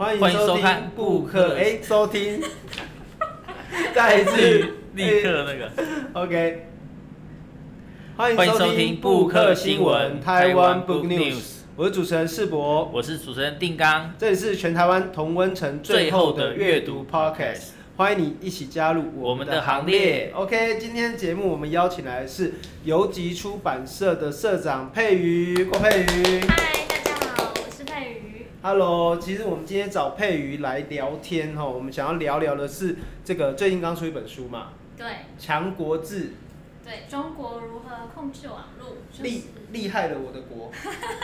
[0.00, 2.40] 欢迎收看布克哎，收听，
[3.94, 4.76] 再一次。
[4.94, 5.70] 立刻那个。
[6.14, 6.66] OK，
[8.16, 11.42] 欢迎收听布克新闻台湾 Book News，
[11.76, 17.72] 我是主持人世博，我是主持人定刚，这里是全台湾同温层最后的阅读 Podcast。
[17.98, 20.32] 欢迎你一起加入我们的行列。
[20.34, 22.54] OK，今天节目我们邀请来的是
[22.84, 26.69] 游集出版社的社长佩瑜，郭佩瑜。
[28.62, 34.72] Hello，其实我们今天找佩瑜来聊天哈，我们想要聊聊的是这个最近刚出一本书嘛。
[34.98, 35.06] 对。
[35.38, 36.34] 强国志。
[36.84, 38.96] 对，中国如何控制网络？
[39.22, 40.70] 厉厉害了我的国。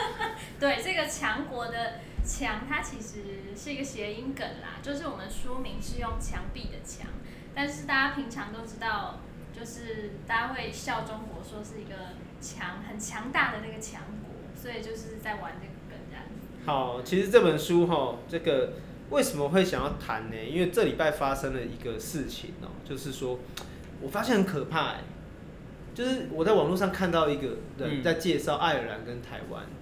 [0.58, 2.00] 对，这个强国的。
[2.24, 7.06] 强，它其实是一个谐音梗啦，就是我们书名是用墙壁的墙，
[7.54, 9.20] 但是大家平常都知道，
[9.56, 15.75] 就是大家会笑中国说是一个强很强大的那个强国，所以就是在玩这个。
[16.66, 18.72] 好，其实这本书哈，这个
[19.08, 20.36] 为什么会想要谈呢？
[20.36, 23.38] 因为这礼拜发生了一个事情哦，就是说
[24.02, 25.04] 我发现很可怕哎，
[25.94, 29.62] 就是我在网络上看到一个人在介绍爱尔兰跟台湾。
[29.62, 29.76] 嗯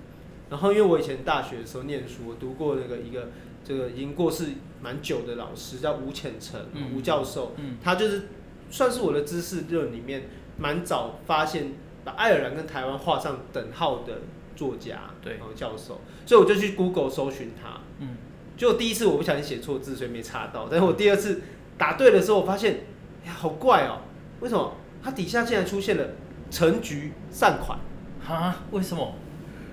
[0.50, 3.30] 然后，因为我以前大学的时候念书，我读过那个一个
[3.64, 8.24] 这个已经过世蛮久的老师，叫吴浅成、嗯、吴教授，嗯、他就是
[8.70, 11.72] 算是我的知识论里面蛮早发现
[12.04, 14.18] 把爱尔兰跟台湾画上等号的
[14.56, 18.16] 作家，对，然后教授，所以我就去 Google 搜寻他，嗯，
[18.56, 21.42] 结果第一次我不小心写错字，所以没查到，但是我第二次
[21.76, 22.80] 打对的时候，我发现，
[23.24, 23.98] 哎呀，好怪哦，
[24.40, 24.74] 为什么？
[25.02, 26.04] 它底下竟然出现了
[26.50, 27.78] 陈局善款，
[28.26, 28.64] 啊？
[28.70, 29.14] 为什么？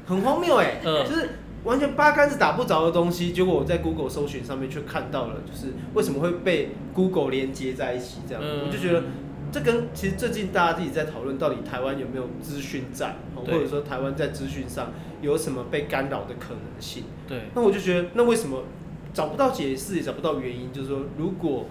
[0.06, 1.30] 很荒谬哎，就是
[1.64, 9.04] 完全八竿子打不着的东西，结果我在 Google 搜寻上面却看到了，就是为什么会被 Google 连接在一起这样，我就觉得
[9.52, 17.04] 这跟其实最近大家自己在讨论到底台湾有没有资讯战，或者说台湾在资讯上有什么被干扰的可能性。
[17.28, 18.64] 对，那我就觉得那为什么
[19.14, 21.66] 找不到解释也找不到原因，就是说如果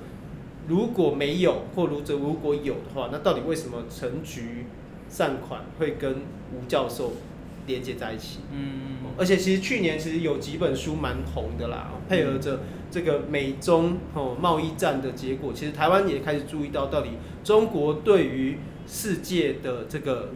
[0.68, 4.66] 如果没有或如者如果有的话，那到底为什么陈菊
[5.08, 6.16] 善款会跟
[6.52, 7.14] 吴教授
[7.66, 12.60] 连接在一起，嗯，而且其实去年其实有几本书蛮红的啦，配合着
[12.90, 17.10] 这个美中哦贸易战的结果，其实台湾也开始注意到到底
[17.44, 20.30] 中国对于世界的这个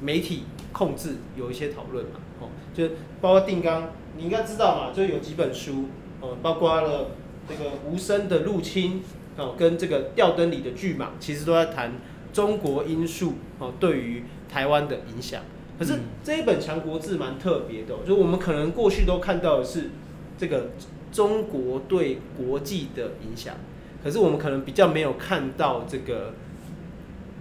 [0.00, 2.88] 媒体控制有一些讨论嘛，哦，就
[3.20, 5.86] 包括定纲，你应该知道嘛，就有几本书
[6.20, 7.10] 哦，包括了
[7.48, 9.02] 这个无声的入侵
[9.36, 11.94] 哦，跟这个吊灯里的巨蟒，其实都在谈
[12.32, 15.42] 中国因素哦对于台湾的影响。
[15.78, 19.90] 可是这一本强国志蛮特别的，就我们可能过去都看到的是
[20.36, 20.70] 这个
[21.12, 23.54] 中国对国际的影响，
[24.02, 26.34] 可是我们可能比较没有看到这个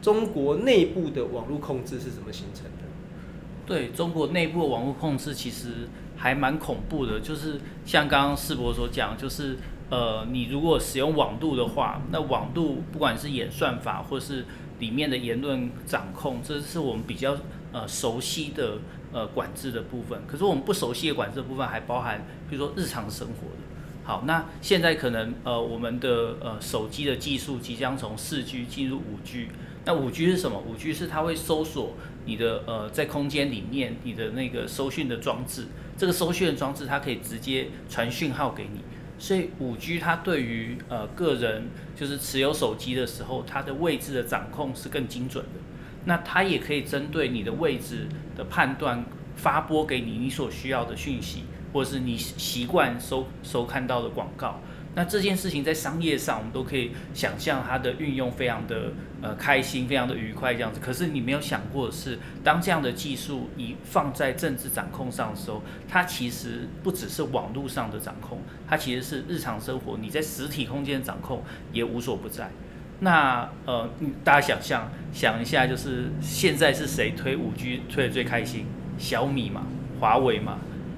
[0.03, 2.84] 中国内部的网络控制是怎么形成的。
[3.66, 9.58] 对，中国内部的网络控制其实还蛮恐怖的，就是像刚刚世博所讲，就是
[9.90, 14.46] 呃，你如果使用网度的话，那网度不管是演算法或是
[14.78, 17.36] 里面的言论掌控，这是我们比较。
[17.74, 18.78] 呃，熟悉的
[19.12, 23.64] 呃管制的部分，可是我们不熟悉的管制部分还包含，比如说日常生活的。
[24.04, 29.50] 好，那现在可能呃我们的呃手机的技术即将从四 G 进入五 G。
[29.84, 30.58] 那五 G 是什么？
[30.60, 31.94] 五 G 是它会搜索
[32.26, 35.68] 你的呃在空间里面你的那个收讯的装置，
[35.98, 38.80] 这个收讯的装置它可以直接传讯号给你。
[39.20, 45.60] 所以五 G 它对于呃个人就是持有手机的时候，它的位置的掌控是更精准的。
[46.07, 49.03] 那它也可以针对你的位置的判断，
[49.35, 54.62] 发播给你你所需要的讯息，或者是你习惯收收看到的广告。
[54.95, 60.79] 那这件事情在商业上，我们都可以想象它的运用非常的呃开心，非常的愉快这样子。
[60.79, 72.50] 可是你没有想过的是，当这样的技术一放在政治掌控上的时候，它其实不只是网络上的掌控，它其实是日常生活你在实体空间的掌控也无所不在。
[73.00, 73.90] 那呃，
[74.24, 78.66] 大家想象想一下，就是现在是谁推五 G 推的最开心？
[78.98, 79.68] 小米嘛，
[80.00, 80.57] 华为嘛，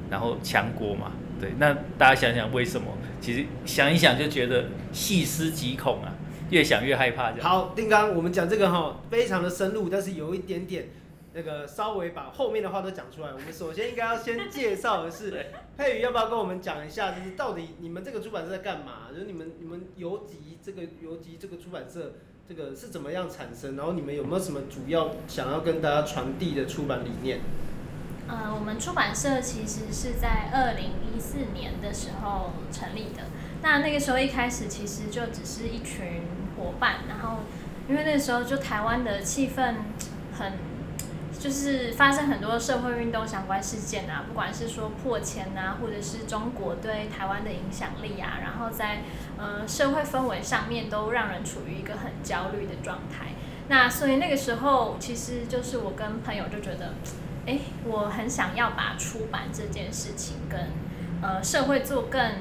[0.10, 1.52] 然后强国嘛，对。
[1.58, 2.88] 那大家想想为什么？
[3.20, 6.14] 其实想一想就觉得细思极恐啊，
[6.50, 7.34] 越想越害怕。
[7.42, 10.88] 好，丁刚，我们讲这个哈，非常的深入，但是有一点点。
[11.32, 13.30] 那个稍微把后面的话都讲出来。
[13.32, 15.46] 我们首先应该要先介绍的是
[15.78, 19.10] 佩宇，要不要跟我们讲一下，就是到底你们这个出版社在干嘛？
[19.14, 22.14] 就是你们你们游击这个游击这个出版社
[22.48, 23.76] 这个是怎么样产生？
[23.76, 27.40] 然后你们有没有什么主要想要跟大家传递的出版理念？
[28.28, 33.24] 呃，我们出版社其实是在二零一四年的时候成立的。
[33.62, 36.22] 那那个时候一开始其实就只是一群
[36.56, 37.40] 伙伴，然后
[37.90, 39.76] 因为那时候就台湾的气氛
[40.38, 40.69] 很。
[41.40, 49.04] 就是发生很多社会运动相关事件啊，不管是说破迁啊，或者是中国对台湾的影响力啊，然后在
[49.38, 53.28] 呃社会氛围上面都让人处于一个很焦虑的状态。
[53.70, 56.96] 那所以那个时候，其实就是我跟朋友就觉得，
[57.46, 60.60] 哎，我很想要把出版这件事情跟
[61.22, 62.34] 呃社会做更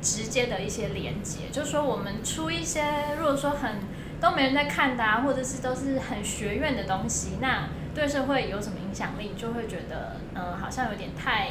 [0.00, 2.84] 直接的一些连接，就是说我们出一些
[3.18, 3.80] 如果说很
[4.20, 7.68] 都没人在看的啊，或者是都是很学院的东西，那。
[7.94, 11.50] 对社会有什么影响力，就会觉得，嗯、好像有点太，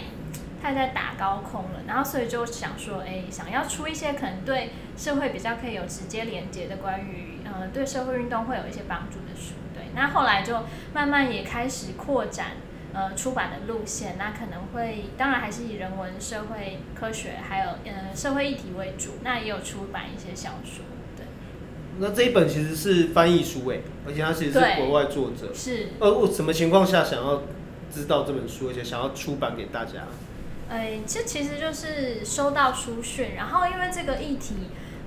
[0.61, 1.79] 太在打高空了。
[1.87, 9.53] 然后所以就想说，哎，想要出一些可能对社会比较可以有直接连接的关于，呃，对社会运动会有一些帮助的书。
[9.73, 10.63] 对，那后来就
[10.93, 12.51] 慢慢也开始扩展，
[12.93, 14.17] 呃，出版的路线。
[14.17, 19.11] 那可能会，当然还是以人文、社会科学还有，呃，社会议题为主。
[19.23, 20.83] 那也有出版一些小说。
[21.99, 25.53] 那这一本其实是翻译书诶，而且它其实是国外作者。
[25.53, 25.89] 是。
[25.99, 27.43] 呃，我什么情况下想要
[27.93, 30.07] 知道这本书，而且想要出版给大家？
[30.69, 34.55] 哎，这其实就是收到书讯，然后因为这个议题，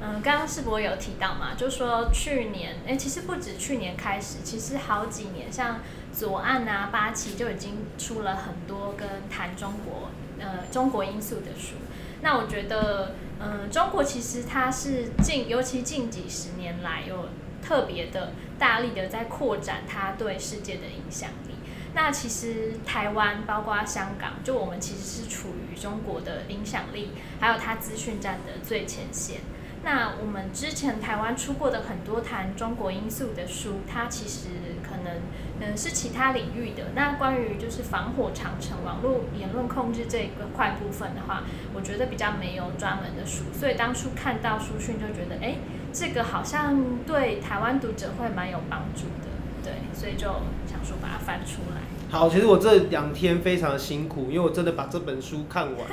[0.00, 5.80] 嗯、呃，刚刚世博有提到嘛，就说去年，哎，其实不止去年开始，其实好几年，像
[6.12, 11.74] 左岸啊、八旗就已经出了很多跟谈中国，呃，中国因素的书。
[12.22, 17.28] 那我觉得，嗯，中国其实它是近，尤其近几十年来，有
[17.62, 21.54] 特别的大力的在扩展它对世界的影响力。
[21.94, 27.10] 那其实台湾，包括香港，就我们其实是处于中国的影响力，
[27.40, 29.40] 还有它资讯站的最前线。
[29.86, 34.48] 那我们之前台湾出过的很多谈中国因素的书，它其实
[34.82, 35.22] 可能
[35.60, 36.86] 嗯是其他领域的。
[36.96, 43.44] 那关于就是防火长城、网络言论控制这一个块部分的话，我觉得比较没有专门的书。
[43.54, 45.58] 所以当初看到书讯就觉得，哎，
[45.92, 49.30] 这个好像对台湾读者会蛮有帮助的，
[49.62, 50.26] 对，所以就
[50.66, 51.80] 想说把它翻出来。
[52.10, 55.86] 好，其实我这两天非常辛苦，因为我真的把这本书看完，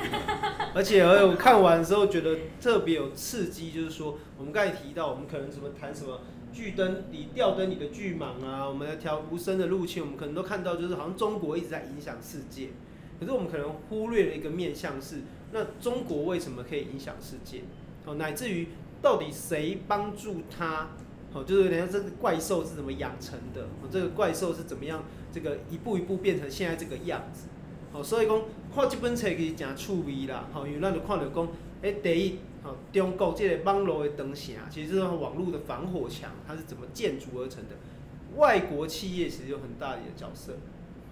[0.74, 6.20] 而且而且我看完的时候觉得特别有刺激，就是说我们刚才提到，我们可能什么谈什么
[6.52, 12.70] 巨灯里吊灯里的巨蟒啊，我们来调无声的入侵，我们可能都看到就是好像中国一直在影响世界，
[13.20, 15.22] 可是我们可能忽略了一个面向是，
[15.52, 17.62] 那中国为什么可以影响世界？
[18.04, 18.68] 哦，乃至于
[19.00, 20.88] 到底谁帮助他？
[21.32, 23.62] 哦，就是人家这个怪兽是怎么养成的？
[23.62, 25.04] 哦，这个怪兽是怎么样？
[25.32, 27.48] 这个一步一步变成现在这个样子。
[27.94, 28.42] 哦，所以讲
[28.74, 30.48] 看这本书可以讲趣味啦。
[30.52, 31.48] 好，因为咱就看到讲，
[31.80, 37.76] 哎，第一，好，中国这个网络的灯线啊，其实这种网络的防火墙，它是怎么建筑而成的？
[38.36, 40.54] 外国企业其实有很大的一个角色。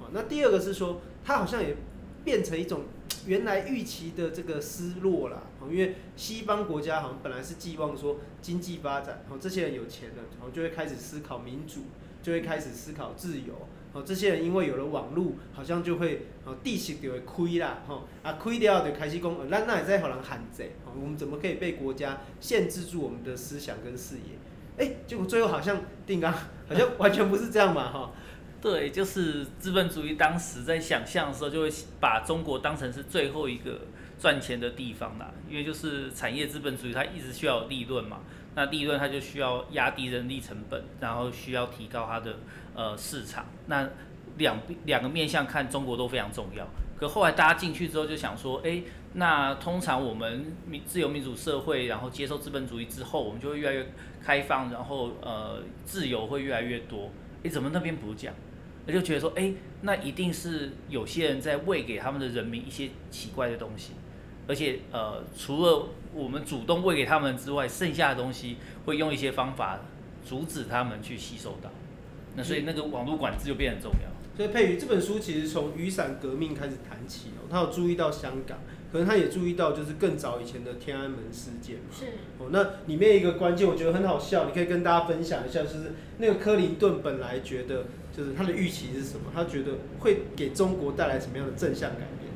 [0.00, 1.76] 好，那第二个是说，它好像也
[2.24, 2.80] 变成一种
[3.26, 5.44] 原来预期的这个失落啦。
[5.60, 11.82] 哦因为西方国家好像本来是寄望说经济发展，哦，这些人有钱了，然后就会开始思考民主，
[12.24, 13.54] 就会开始思考自由，
[13.92, 24.22] 哦，这些人因为有了网络，好像就会哦，地势就会亏啦，吼，啊，亏掉就开始讲，咱那也在互人限制，哦，我们怎么可以被国家限制住我们的思想跟视野？
[24.78, 26.32] 哎，结果最后好像定刚
[26.68, 28.10] 好像完全不是这样嘛，哈。
[28.60, 33.80] 对，就是资本主义当时在想象的时候，就会把中国当成是最后一个。
[34.18, 38.20] 赚钱的地方啦，因为就是产业资本主义，它一直需要有利润嘛。
[38.54, 42.36] 那利润它就需要压低人力成本，然后需要提高它的
[42.74, 43.46] 呃市场。
[43.66, 43.88] 那
[44.38, 46.66] 两两个面向看，中国都非常重要。
[46.98, 48.82] 可后来大家进去之后就想说，哎，
[49.14, 53.86] 那通常我们民自由民主社会，然后接受资本主义之后，我们就会越来越
[54.22, 57.10] 开放，然后呃自由会越来越多。
[57.42, 58.32] 哎，怎么那边不讲？
[58.86, 63.92] 那就觉得说，哎，那一定是有些人在喂给他们的人民一些奇怪的东西。
[64.48, 69.78] 而且呃，除了我们主动喂给他们之外，剩下的东西会用一些方法
[70.24, 71.70] 阻止他们去吸收到。
[72.36, 74.08] 那所以那个网络管制就变得很重要。
[74.36, 78.58] 所以佩瑜这本书其实从雨伞革命开始谈起哦，他有注意到香港，
[78.90, 81.82] 可能他也注意到就是更早以前的天安门事件嘛。
[81.92, 82.06] 是。
[82.38, 87.84] 哦，那里面一个关键我觉得很好笑，你可以跟大家分享一下，就是那个克林顿本来觉得
[88.16, 89.30] 就是他的预期是什么？
[89.34, 92.32] 他觉得会给中国带来什么样的正向改变？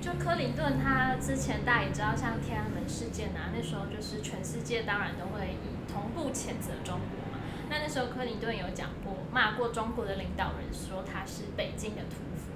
[0.00, 7.31] 就克林顿，他之前大家也知道，像天安门事件啊，那时候就是全世界当然都会以同步谴责中国嘛。
[7.72, 12.52] 那那时候柯林顿有讲过，骂过中国的领导人，说他是北京的屠夫。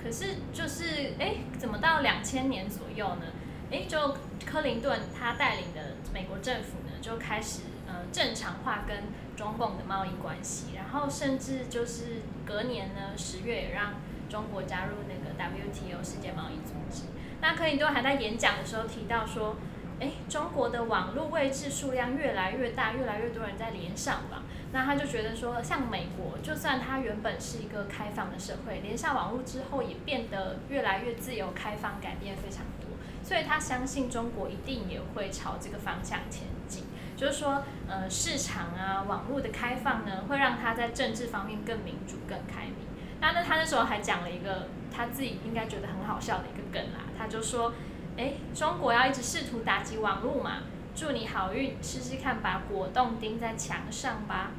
[0.00, 3.26] 可是就是，哎，怎么到两千年左右呢？
[3.72, 9.02] 哎，就柯林顿他带领的美国政府呢，就开始呃正常化跟
[9.36, 13.94] 中共的贸易关系，然后甚至就是隔年呢，十月也让
[14.28, 17.08] 中国加入那个 WTO 世界贸易组织。
[17.40, 19.56] 那柯林顿还在演讲的时候提到说，
[19.98, 24.44] 哎，中国的网络位置数量越来越大，越来越多人在连上网。
[24.72, 32.88] 那他就觉得说，像美国，就算它原本是一个开放的社会，连上网络之后也变得越来越自由开放，改变非常多。
[33.22, 36.84] 所以他相信中国一定也会朝这个方向前进。
[37.16, 42.86] 就是说，呃，市场啊，网络的开放呢，会让他在政治方面更民主、更开明。
[43.20, 47.74] 那那他那时候还讲了一个他自己应该觉得很好笑的一个梗啦，他就说，
[48.16, 50.58] 哎，中国要一直试图打击网络嘛。
[50.92, 54.50] 祝你好运，试试看把果冻钉在墙上吧。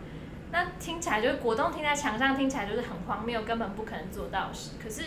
[0.52, 4.72] 那听起来就是果冻钉在墙上，听起来就是很荒谬，根本不可能做到的事。
[4.82, 5.04] 可是，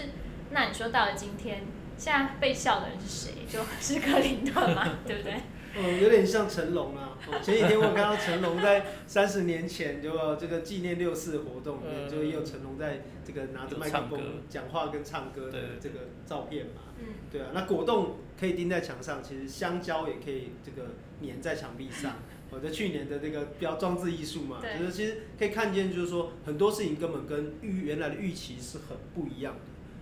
[0.51, 1.63] 那你说到了今天，
[1.99, 3.33] 现在被笑的人是谁？
[3.49, 5.35] 就是克林顿嘛， 对不对？
[5.77, 7.19] 嗯，有点像成龙啊。
[7.43, 16.83] 前几天我看到成龙在三十年前就这个纪念六四活动里面，就也有成龙在这个拿着麦克风讲话跟唱歌的这个照片嘛。
[17.01, 22.13] 嗯，对啊，那果冻可以钉在墙上，其实香蕉也可以这个粘在墙壁上。
[22.55, 29.61] 我在去年的那个标装置艺术嘛，就是其实可以看见，就是说很多事情根本跟预原来的预期是很不一样的，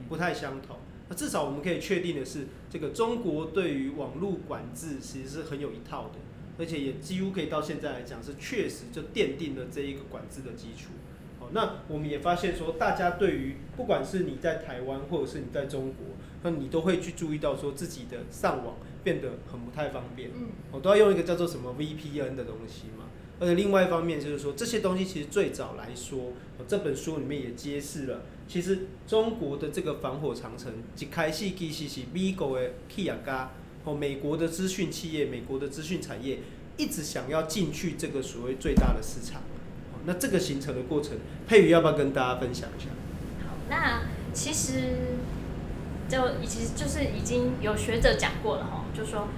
[0.09, 0.77] 不太相同。
[1.09, 6.19] 那至少我们可以确定的是，这个中国对于网络管制其实是很有一套的，
[6.59, 10.91] 而且也几乎可以到现在来讲是确实就奠定了这一个管制的基础。
[11.41, 16.07] 好，那我们也发现说，大家对于不管是你在台湾或者是你在中国，
[16.43, 20.31] 那你都会去注意到说自己的上网变得很不太方便。
[20.35, 23.05] 嗯，我都要用一个叫做什么 VPN 的东西嘛。
[23.41, 26.33] 而且另外一方面就是说，这些东西其实最早来说，
[26.69, 33.51] 这本书里面也揭示了，其实中国的这个防火长城，一开始其实是美国的企业家，
[33.85, 36.39] 哦，美国的资讯企业、美国的资讯产业
[36.77, 39.43] 一直想要进去这个所谓最大的市场。
[40.07, 41.17] 那这个形成的过程，
[41.49, 42.91] 佩瑜要不要跟大家分享一下？
[43.45, 45.17] 好，那其实
[46.13, 49.29] 就其实就是已经有学者讲过了哈，就说。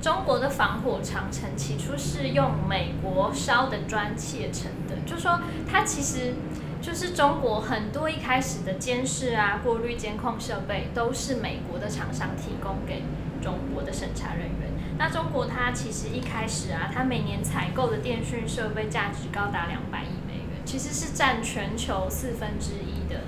[0.00, 6.34] 中国的防火长城起初是用美国烧的砖砌成的，就说它其实
[6.80, 13.02] 就是中国很多一开始的监视啊、过滤监控设备都是美国的厂商提供给
[13.42, 14.70] 中国的审查人员。
[14.98, 23.22] 那中国它其实一开始啊，它每年采购的电讯设备价值高达两百亿美元，其实是占全球四分之一的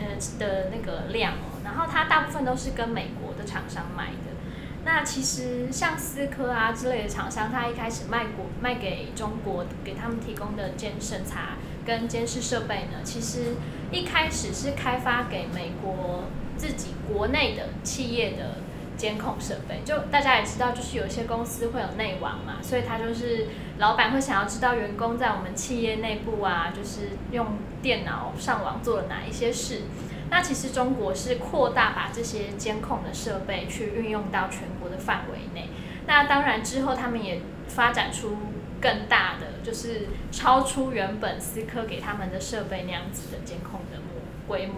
[0.00, 1.47] 呃的那个量哦。
[1.68, 4.38] 然后它大部分都是跟美国的厂商买的。
[4.84, 13.56] 那其实像思科啊之类的厂商，他一开始卖国卖给中国，给他们提供的监审查跟监视设备呢，其实
[13.90, 16.24] 一开始是开发给美国
[16.56, 18.62] 自己国内的企业的
[18.96, 19.82] 监控设备。
[19.84, 23.48] 就大家也知道，就是有些公司会有内网嘛，所以他就是
[23.78, 29.82] 老板会想要知道员工在我们企业内部啊，就是用电脑上网做了哪一些事。
[30.30, 35.68] 那其实中国是扩大把这些监控的设备去运用到全国的范围内。
[36.06, 38.36] 那当然之后他们也发展出
[38.80, 44.74] 更大的，就是超出原本思科给他们的设备那样子的监控的模规模。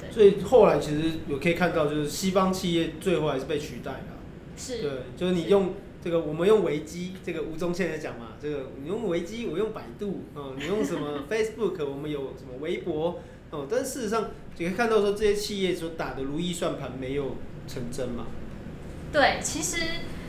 [0.00, 0.10] 对。
[0.10, 4.18] 所以后来其实有可以看到，就是西方企业最后还是被取代了。
[4.56, 4.82] 是。
[4.82, 13.20] 对，就是你用这个，我们用维基，这个吴宗宪在讲嘛，这个你用维基，我用百度，嗯，你用什么 Facebook，我们有什么微博。
[13.50, 14.28] 哦，但事实上，
[14.58, 17.36] 你可以看到说这些企业所打的如意算盘没有
[17.66, 18.26] 成真嘛？
[19.10, 19.80] 对，其实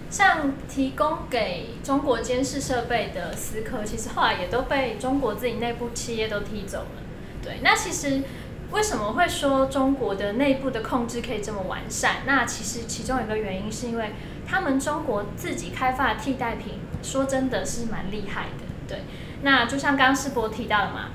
[0.09, 7.03] 像提供给中国监视设备的思科，其实后来也都被中国自己内部企业都踢走了。
[7.43, 8.21] 对，那其实
[8.71, 12.23] 为什么会说中国的内部的控制可以这么完善？
[12.25, 14.11] 那其实其中一个原因是因为
[14.47, 18.63] 他们中国自己开发的替代品，说真的是蛮厉害的。
[18.87, 18.99] 对，
[19.41, 21.09] 那就像刚刚世博提到的嘛，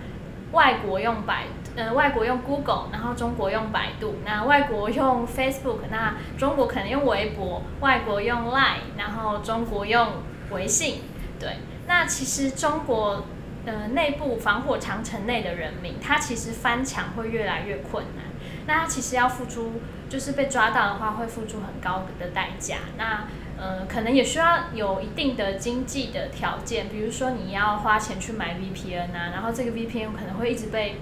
[0.53, 1.47] 外国用百。
[1.77, 4.15] 呃，外国用 Google，然后中国用百度。
[4.25, 11.01] 那外国用 Facebook，那中国可能用微博；外国用 Line，然后中国用微信。
[11.41, 11.57] 对，
[11.89, 13.25] 那其实中国
[13.67, 18.27] 呃内部防火长城内的人民，他其实翻墙会越来越困难。
[18.67, 22.77] 那他其实要付出，就是被抓到的话，会付出很高的代价。
[22.97, 23.25] 那
[23.59, 31.01] 呃，可能也需要有一定的经济的条件，比如说你要花钱去买 VPN 啊，然后这个 VPN 可能会一直被。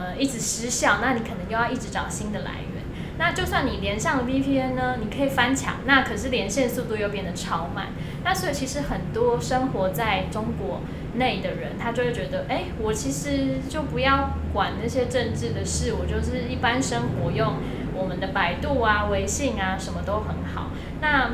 [0.00, 2.80] 呃，一直失效，那你可能又要一直找新的来源。
[3.18, 7.88] 那就算你连上了 VPN 呢，你可以翻墙，那可是连线速度又变得超慢。
[8.24, 10.80] 那所以其实很多生活在中国
[11.16, 17.56] 内的人，他就会觉得，哎，我其实就不要管那些政治的事，我就是一般生活用
[17.94, 20.70] 我们的百度啊、微信啊，什么都很好。
[21.02, 21.32] 那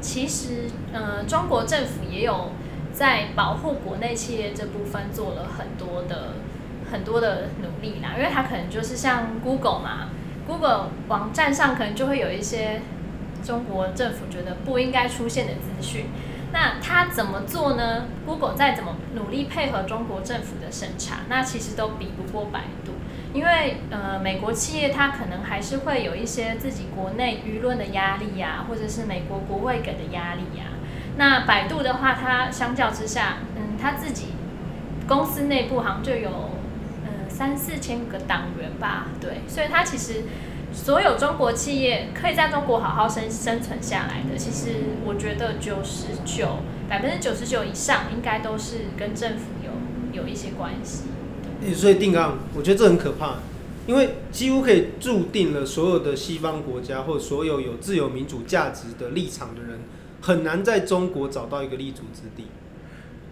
[0.00, 2.50] 其实，呃，中国政府也有
[2.92, 6.32] 在保护国内企业这部分做了很多的。
[6.90, 10.10] 很多的努力啦，因为它可能就是像 Google 嘛
[10.46, 12.82] ，Google 网站上可能就会有一些
[13.44, 16.06] 中国政府觉得不应该出现的资讯，
[16.52, 22.92] 那他怎么做呢？Google 再怎么努力配合中国政府的审查，那其实都比不过百度。
[23.32, 30.66] 因为呃，美国企业它可能还是会有一些自己国内舆论的压力呀、或者是美国国会给的压力呀、
[31.16, 34.28] 那百度的话，它相较之下，嗯，它自己
[35.08, 36.30] 公司内部好像就有
[37.36, 40.22] 三四千个党员吧，对，所以它其实
[40.72, 51.06] 所有中国企业可以在中国好好生生存下来的，其实我觉得九十九百分之九十九以上应该都是跟政府有有一些关系。
[51.74, 53.38] 所以定纲，我觉得这很可怕，
[53.86, 59.80] 因为几乎可以注定了所有的西方国家或所有有自由民主价值的立场的人，
[60.20, 62.46] 很难在中国找到一个立足之地。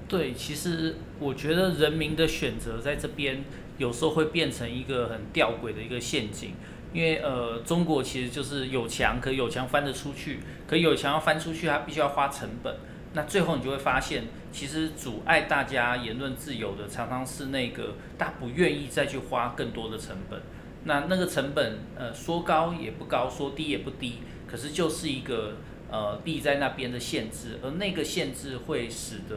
[0.08, 3.44] 对，其实我觉得人民的选择在这边
[3.78, 6.54] 有时候会变成一个很吊诡的一个陷阱，
[6.92, 12.76] 因为呃，中国其实就是有墙，可有墙翻得出去，可有墙要翻出去，它必须要花成本。
[13.14, 20.40] 那最后你就会发现，其实阻碍大家言论自由的，常常是那个大家不愿意再去花更多的成本。
[20.84, 25.56] 那那个成本，呃，说高也不高，说低也不低，可是就是一个
[25.90, 29.36] 呃立在那边的限制，而那个限制会使得，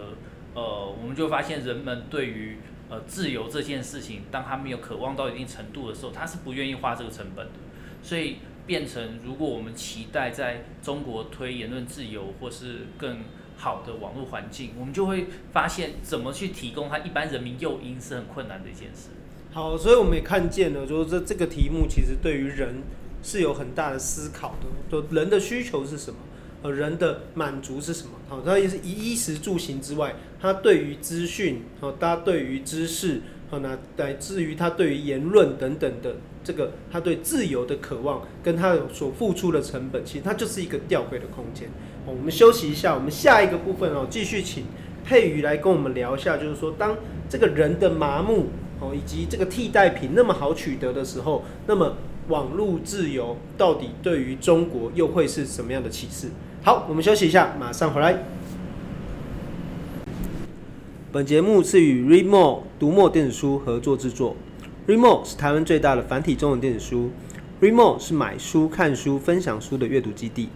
[0.54, 2.58] 呃，我们就发现人们对于
[2.96, 7.54] 呃自由这件事情，当他没有渴望到一定程度的时候，他是不愿意花这个成本的。
[8.02, 13.20] 所以变成，如果我们期待在中国推言论自由，或是更
[13.58, 19.10] 好的网络环境，我们就会发现怎么去提供他一般人民诱因是很困难的一件事。
[19.52, 22.84] 好，所以我们也看见了，就是这这个题目其实对于人
[23.24, 24.68] 是有很大的思考的。
[24.92, 26.20] 就人的需求是什么？
[26.72, 28.12] 人的满足是什么？
[28.28, 41.70] 好，它也是衣食住行之外，他对于资讯，好，大家对于知识，好，那乃至于他对于言论等等的这个，他对自由的渴望，跟他所付出的成本，其实它就是一个吊诡的空间。
[42.06, 44.66] 我们休息一下，我们下一个部分哦，继续请
[45.04, 46.96] 佩瑜来跟我们聊一下，就是说，当
[47.28, 56.30] 这个人的麻木哦，以及这个替代品那么好取得的时候，那么网络自由到底对于中国又会是什么样的启示？
[56.66, 58.18] 好，我们休息一下，马上回来。
[61.12, 64.36] 本节目是与 Readmoo 读墨电子书合作制作
[64.88, 67.12] ，Readmoo 是台湾最大的繁体中文电子书
[67.62, 70.50] ，Readmoo 是买书、看书、分享书的阅读基地。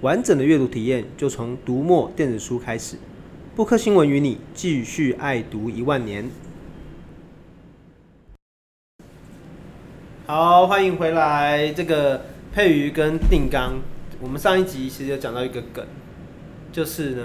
[0.00, 2.94] 完整的阅读体验就从读墨电子书开始。
[3.56, 6.30] 布克新闻与你继续爱读一万年。
[10.24, 11.72] 好，欢迎回来。
[11.72, 13.80] 这个佩瑜跟定纲，
[14.20, 15.84] 我们上一集其实有讲到一个梗，
[16.72, 17.22] 就是呢，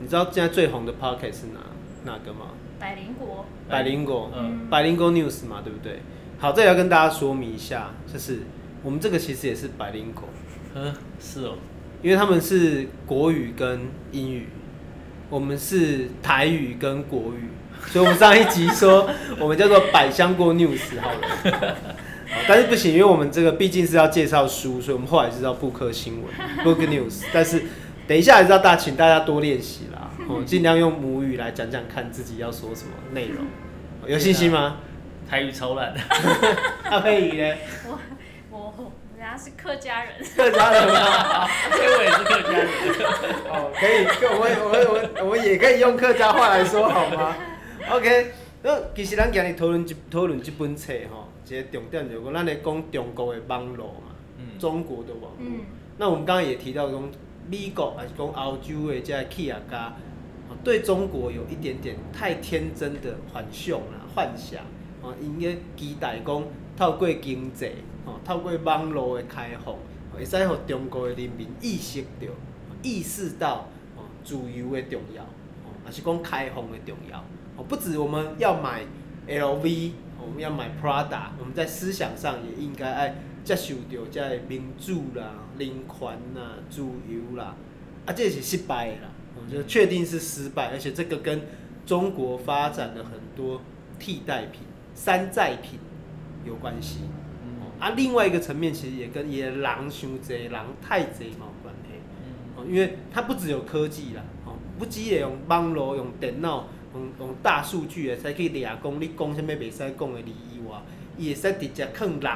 [0.00, 1.60] 你知道现在最红的 Pocket 是哪
[2.04, 2.48] 哪个吗？
[2.80, 3.46] 百灵果。
[3.68, 6.00] 百灵果，嗯，百灵果 news 嘛，对不对？
[6.38, 8.40] 好，这里要跟大家说明一下，就是
[8.82, 10.28] 我们这个其实也是百灵果。
[10.74, 11.54] 嗯，是哦。
[12.02, 14.48] 因为他们是国语跟英语，
[15.30, 17.50] 我们是台语跟国语，
[17.86, 21.76] 所以我们上一集说我们叫做百香果 news 好了，
[22.48, 26.32] 但是不行，因为我们这个毕竟是要介绍书，所以我们后来是叫布克新闻
[26.64, 27.24] book news。
[27.32, 27.62] 但是
[28.06, 33.44] 等一下还是要大请大家多练习啦，哦，尽量用母语来讲讲看自己要说什么内容，
[34.06, 34.78] 有信心吗？
[35.28, 35.94] 台语超烂，
[36.90, 37.54] 阿 佩瑜呢？
[37.86, 37.98] 我
[38.50, 41.48] 我人家是客家人，客家人吗？
[41.70, 42.68] 所以我也是客家人。
[43.48, 47.34] 哦，可以，我我我我我也可以用客家话来说好吗
[47.90, 51.21] ？OK，那其实咱今日讨论这讨论这本册吼，
[51.52, 55.38] 一个重点就是讲，咱咧讲中国的网络嘛，嗯、中国的网络。
[55.38, 55.60] 嗯、
[55.98, 57.10] 那我们刚刚也提到讲，
[57.48, 59.92] 美国还是讲欧洲的这些企业家，
[60.64, 64.60] 对中国有一点点太天真的幻想啦、幻想，
[65.02, 66.44] 啊，因个期待讲
[66.76, 67.70] 透过经济。
[68.04, 69.76] 哦，透过网络的开放，
[70.12, 72.26] 会使互中国的人民意识到、
[72.82, 77.18] 意识到哦自由的重要，哦，也是讲开放的重要。
[77.56, 78.84] 哦，不止我们要买
[79.28, 79.92] LV，
[80.24, 87.56] 我们要买 Prada，我们在思想上也应该爱接受到这个民主啦、人权啦、自由啦。
[88.06, 91.42] 啊，这是失败的啦，我觉得确定是失败，而且这个跟
[91.84, 93.60] 中国发展了很多
[93.98, 94.62] 替代品、
[94.94, 95.78] 山寨品
[96.44, 97.00] 有关系。
[97.78, 101.90] 啊，另外一个层面其实也跟也人太济，人太贼嘛有关系。
[102.56, 110.76] 哦，因为它不只有科技啦，哦，不只会用网络、用电脑、用用大数据诶，才可以掠讲你讲啥物袂使讲诶理由以外，
[111.16, 112.30] 伊会使直接劝人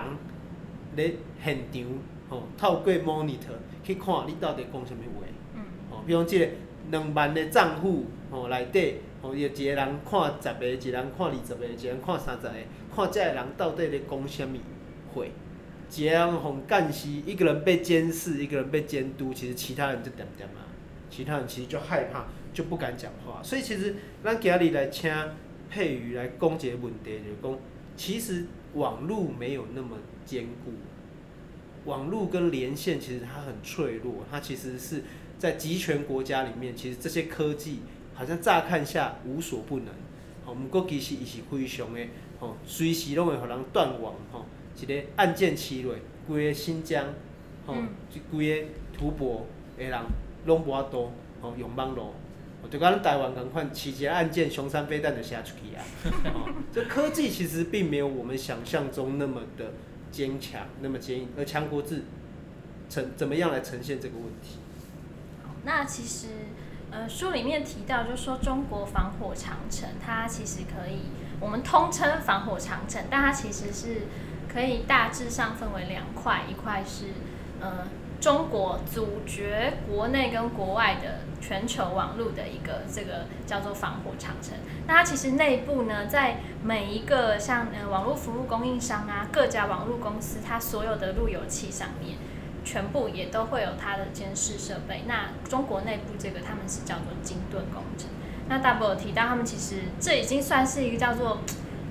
[0.96, 1.14] 咧
[1.44, 1.82] 现场，
[2.28, 5.26] 吼，透过 monitor 去看你到底讲啥物话。
[5.54, 5.62] 嗯。
[5.90, 6.48] 哦，比如即个
[6.90, 12.52] 两万的账户，吼内底，吼，有一个人看十个，一个人看二十个，一个人看三十个，
[12.94, 14.56] 看这个人到底咧讲啥物。
[15.14, 15.24] 话。
[15.88, 20.66] 一个人互干死，一个人被监视，一个人被监督，其实其他人就点点啊，
[21.08, 23.42] 其他人其实就害怕就不敢讲话。
[23.42, 25.12] 所以其实咱今日来请
[25.68, 27.58] 佩瑜来讲一个问题，就是讲，
[27.98, 30.72] 其实网络没有那么坚固，
[31.84, 35.02] 网络跟连线其实它很脆弱，它其实是
[35.38, 37.80] 在集权国家里面，其实这些科技
[38.14, 39.88] 好像乍看下无所不能，
[40.46, 42.00] 哦，不过其实伊是非常的，
[42.40, 44.46] 哦，随时拢会互人断网，吼，
[44.80, 45.94] 一个按键起落，
[46.26, 47.04] 规个新疆，
[47.66, 47.74] 吼，
[48.08, 49.42] 即规个吐蕃
[49.76, 50.00] 的人
[50.46, 52.14] 拢无法度，吼，用网络。
[52.68, 55.82] 就跟咱台湾同款，起一个按键，雄三飞弹的下出去啊！
[56.34, 59.72] 哦，这科技其实并没有我们想象中那么的
[60.10, 61.28] 坚强，那么坚硬。
[61.36, 62.04] 而强国志
[62.88, 64.58] 呈怎么样来呈现这个问题？
[65.64, 66.28] 那其实，
[66.90, 71.00] 呃，书里面提到，就是说中国防火长城，它其实可以，
[71.40, 74.02] 我们通称防火长城，但它其实是
[74.52, 77.06] 可以大致上分为两块，一块是，
[77.60, 77.86] 呃。
[78.20, 84.54] 中国阻绝国内跟国外的全球网络的一个这个叫做防火长城。
[84.86, 92.16] 那它其实内部呢，在每一个像呃网络服务供应商啊，各家网络公司，它所有的路由器上面，
[92.64, 95.02] 全部也都会有它的监视设备。
[95.06, 98.08] 那中国内部这个他们是叫做金盾工程。
[98.48, 101.38] 那大伯有提到，他们其实这已经算是一个叫做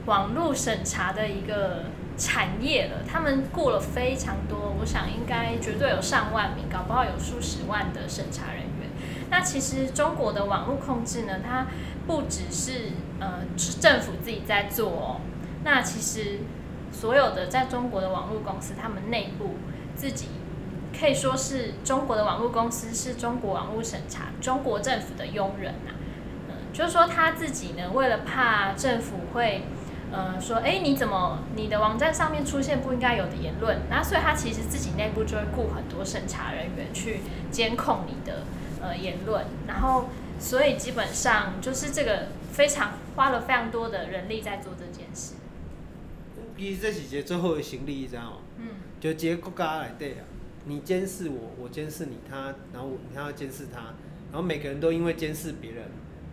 [0.05, 1.85] 网络审查的一个。
[2.17, 8.89] 产业了，他们雇了非常多，我想应该绝对有上万名，搞不好有数十万的审查人员。
[9.29, 11.67] 那其实中国的网络控制呢，它
[12.07, 15.21] 不只是呃是政府自己在做哦，
[15.63, 16.39] 那其实
[16.91, 19.55] 所有的在中国的网络公司，他们内部
[19.95, 20.27] 自己
[20.97, 25.91] 可以说是中国的网络公司是中国网络审查中国政府的佣人呐、
[26.47, 29.63] 嗯，就是说他自己呢，为了怕政府会。
[30.15, 33.81] 呃，说，哎，你怎么你的网站上面出现不应该有的言论？
[33.89, 37.19] 那所以他其实自己内部就会雇很多审查人员去
[37.51, 38.43] 监控你的
[38.81, 40.07] 呃言论，然后
[40.39, 45.33] 所以基本上就是这个非常花了非常多的人力在做这件事。
[46.57, 48.37] 其实这是一个最后的行李，你知道吗？
[48.57, 48.67] 嗯。
[49.01, 50.23] 就一个国家来对啊，
[50.63, 53.81] 你监视我，我监视你，他，然后你还要监视他，
[54.31, 55.83] 然后每个人都因为监视别人，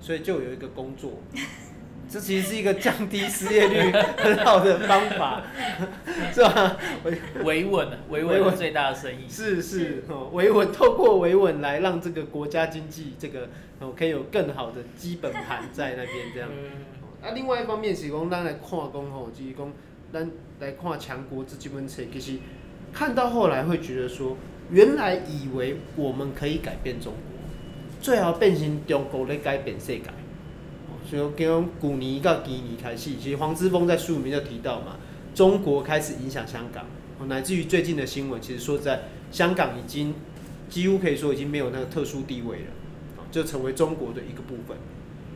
[0.01, 1.15] 所以就有一个工作。
[2.09, 5.43] 这其实是一个降低失业率很好的方法，
[6.33, 6.77] 是吧？
[7.43, 9.29] 维稳，维稳是最大的生意。
[9.29, 13.49] 是是，哦，维稳，透过维稳来让这个国家经济这个
[13.81, 16.51] 哦可以有更好的基本盘在那边这样。
[17.23, 19.73] 啊，另外一方面是讲咱来看讲吼，就是讲
[20.13, 22.39] 咱来看强国志这本册，其实
[22.93, 24.37] 看到后来会觉得说，
[24.71, 27.21] 原来以为我们可以改变中国，
[28.03, 30.03] 最好变成中国在改变世界。
[31.13, 34.97] 就跟古尼到今年开始，其实黄之锋在书里面就提到嘛，
[35.35, 36.87] 中国开始影响香港，
[37.29, 40.15] 乃至于最近的新闻，其实说在香港已经
[40.71, 42.67] 几乎可以说已经没有那个特殊地位了，
[43.31, 44.75] 就成为中国的一个部分。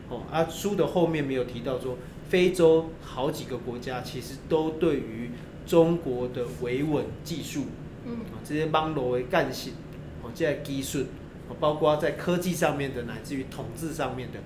[0.08, 1.98] 哦，啊，书的后面没有提到说，
[2.30, 5.30] 非洲好几个国家其实都对于
[5.66, 7.66] 中国的维稳技术，
[8.06, 9.74] 嗯，这些帮罗的干性，
[10.22, 11.04] 哦，这些技术，
[11.60, 14.38] 包括在科技上面的，乃至于统治上面的。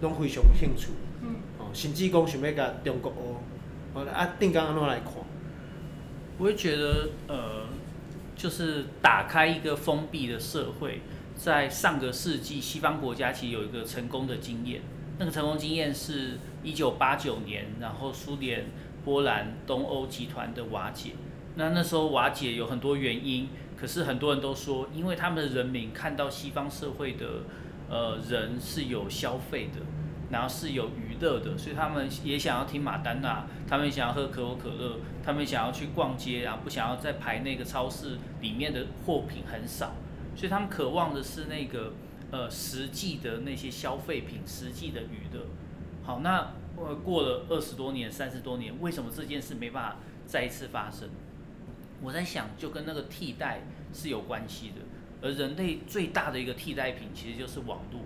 [0.00, 0.88] 拢非常有兴趣，
[1.22, 5.14] 嗯，哦，甚至讲想要甲中国学，哦，啊，定刚刚拢来看，
[6.36, 7.64] 我会觉得，呃，
[8.36, 11.00] 就是打开一个封闭的社会，
[11.34, 14.82] 在上个世纪，西方国家其实有一个成功的经验，
[15.18, 18.66] 那个成功经验是一九八九年，然后苏联、
[19.02, 21.12] 波兰、东欧集团的瓦解，
[21.54, 27.44] 那那时候瓦解有很多原因，可是很多人都说，因为他们的人民看到西方社会的。
[27.88, 29.80] 呃，人是有消费的，
[30.30, 39.92] 然后是有娱乐的，所以他们也想要听马丹娜，他们想要喝可口可乐，他们想要去逛街啊，不想要再排那个超市里面的货品很少，
[40.34, 41.92] 所以他们渴望的是那个
[42.32, 45.46] 呃实际的那些消费品，实际的娱乐。
[46.02, 49.96] 好，那呃过了二十多年、三十多年，为什么这件事没办法
[50.26, 51.08] 再一次发生？
[52.02, 54.74] 我在想，就跟那个替代是有关系的。
[55.22, 58.00] 而人类最大的一个替代品，其实就是网络，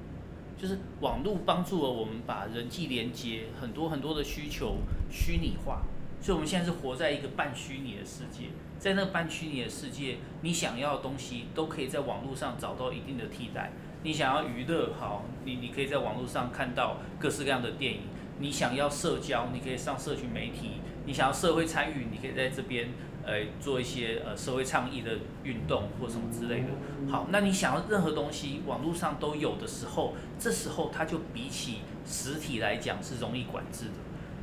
[0.57, 4.77] 就是网络帮助了我们把人际连接很多很多的需求
[5.11, 5.83] 虚拟化，
[6.21, 13.73] 所以我们现在是活在一个半虚拟的世界，在那个半虚拟的世界，你想要的东西都可以在网络上找到一定的替代。
[14.03, 18.01] 你想要娱乐，好，你你可以在网络上看到各式各样的电影；
[18.39, 22.89] 你想要社交，你可以上社群媒体；你想要社会参与，你可以在这边。
[23.25, 26.69] 呃，做一些呃社会倡议的运动或什么之类的。
[27.11, 33.93] 好，那你想要任何东西网络上都有的时候，这时候它就比起实体来讲是容易管制的。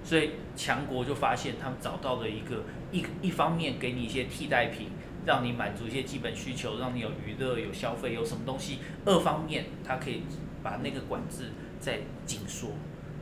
[0.04, 4.90] 所以强国就发现他们找到了一个一一方面给你一些替代品，
[5.26, 10.24] 让你满足一些基本需求，让你有娱乐、有消费、有什么东西；二方面它可以
[10.64, 12.70] 把那个管制再紧缩。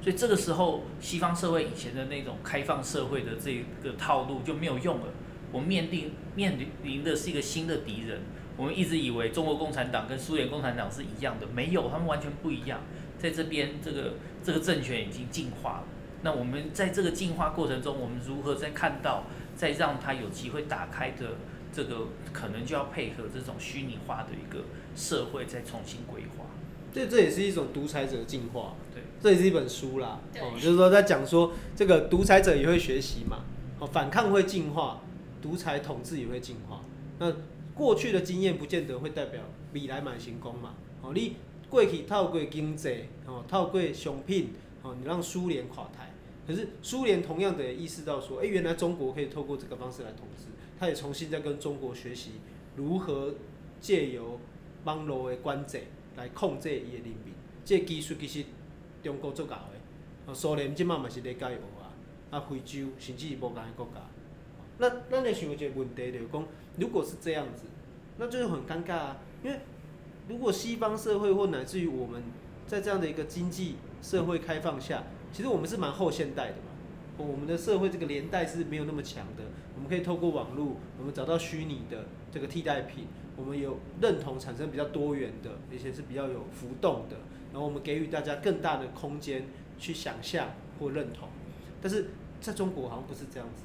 [0.02, 5.06] 所以这个时候，西方社会以前的那种开放社会的这个套路就没有用了。
[5.51, 8.21] 我们面临面临的是一个新的敌人。
[8.58, 12.79] 我们一直以为中国共产党跟苏联共产党是一样的，没有，他们完全不一样。
[13.19, 15.84] 在这边，这个这个政权已经进化了。
[16.21, 19.23] 那我们在这个进化过程中，我们如何再看到，
[19.55, 21.36] 再让它有机会打开的
[21.73, 24.63] 这个，可能就要配合这种虚拟化的一个
[24.95, 26.45] 社会，再重新规划。
[26.93, 33.41] 这这也是一种独裁者进化，对，这也是一本书啦，哦，就是说在讲说这个独裁者也会学习嘛，
[33.79, 35.01] 哦，反抗会进化，
[35.45, 36.81] 独裁统治也会进化。
[37.19, 37.31] 那
[37.75, 41.36] 过去的经验不见得会代表未来满行功嘛，哦，你
[41.69, 46.12] 过去透过经济，哦，透过商品，哦，你让苏联垮台，
[46.47, 50.45] 可是苏联同样的也意识到说，哎，原来中国可以透过这个方式来统治，
[50.79, 52.31] 他也重新在跟中国学习
[52.75, 53.36] 如何
[53.79, 54.39] 借由
[54.86, 55.81] 网络的管制。
[56.17, 57.34] 来控制伊的人民，
[57.65, 58.45] 这个技术其实
[59.03, 59.53] 中国做够
[60.25, 61.91] 的，苏联即马嘛是咧加油啊，
[62.31, 63.99] 啊非洲甚至是无共的国家，
[64.77, 66.43] 那咱来想一个问题就是讲，
[66.77, 67.63] 如果是这样子，
[68.17, 69.59] 那就是很尴尬啊，因为
[70.27, 72.21] 如果西方社会或乃至于我们
[72.67, 76.71] 在这样的一个经济社会开放下，其实我们是蛮后现代的嘛，
[77.17, 79.43] 我们的社会这个连带是没有那么强的，
[79.75, 83.07] 我们可以透过网络，我们找到虚拟的这个替代品。
[83.38, 87.17] 我们有认同产生比较多元的，而且是比较有浮动的，
[87.51, 91.27] 然后我们给予大家更大的空间去想象或认同。
[91.81, 93.64] 但是在中国好像不是这样子，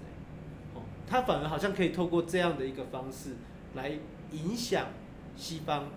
[1.11, 3.31] 他反而好像可以透过这样的一个方式
[3.75, 3.91] 来
[4.31, 4.87] 影响
[5.37, 5.89] 西方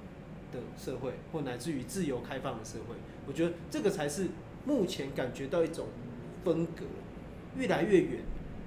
[0.51, 2.95] 的社会，或乃至于自由开放的社会。
[3.27, 4.29] 我觉得这个才是
[4.65, 5.85] 目前感觉到一种
[6.43, 6.83] 分隔
[7.55, 8.21] 越来越远。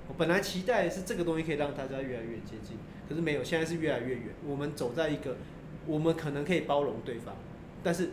[0.09, 2.77] 我本来期待是这个东西可以让大家越来越接近。
[3.09, 4.29] 可是没有，现在是越来越远。
[4.47, 5.37] 我们走在一个，
[5.85, 7.35] 我们可能可以包容对方，
[7.83, 8.11] 但是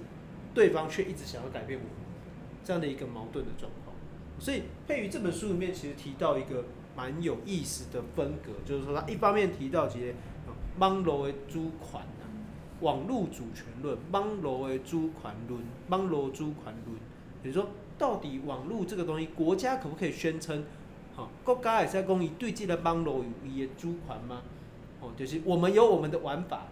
[0.56, 1.94] 对方却一直想要改变我们
[2.64, 3.96] 这样的一个矛盾的状况。
[4.40, 6.66] 所以佩瑜这本书里面其实提到一个
[6.96, 10.14] 蛮有意思的分隔，就是说他一方面提到这些
[10.80, 12.24] 网络的主权啊，
[12.82, 16.98] 网络主权论，网络的主权论，网络主权论，
[17.42, 20.64] 比如说到底网络这个东西，国家可不可以宣称，
[21.16, 24.42] 哈，国家也在公益对这个网络有伊的主权吗？
[25.02, 26.68] 哦，就是我们有我们的玩法，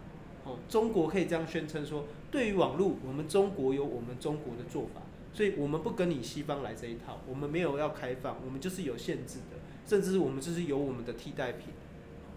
[0.45, 5.01] 哦，中国可以这样宣称说，对于网络，我们中国有我们中国的做法，
[5.33, 11.67] 所以我们不跟你西方来这一套，我们没有要开放，我们就是有限制的，甚至我们就是有我们的替代品。